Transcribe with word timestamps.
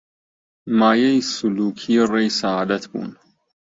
مایەی 0.79 1.19
سولووکی 1.33 1.95
ڕێی 2.11 2.29
سەعادەت 2.39 2.83
بوون 2.91 3.11